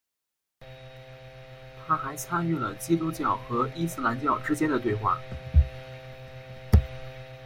[1.85, 5.21] 他还参与了基督教和伊斯兰教之间的对话。